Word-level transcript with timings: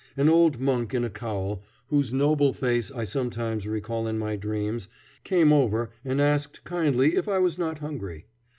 An 0.17 0.29
old 0.29 0.59
monk 0.59 0.95
in 0.95 1.03
a 1.03 1.11
cowl, 1.11 1.61
whose 1.89 2.11
noble 2.11 2.53
face 2.53 2.89
I 2.91 3.03
sometimes 3.03 3.67
recall 3.67 4.07
in 4.07 4.17
my 4.17 4.35
dreams, 4.35 4.87
came 5.23 5.53
over 5.53 5.91
and 6.03 6.19
asked 6.19 6.63
kindly 6.63 7.15
if 7.15 7.27
I 7.27 7.37
was 7.37 7.59
not 7.59 7.77
hungry. 7.77 8.25